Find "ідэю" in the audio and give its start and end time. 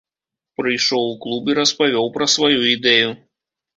2.75-3.09